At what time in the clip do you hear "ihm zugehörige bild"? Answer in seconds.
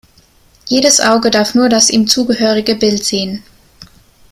1.91-3.05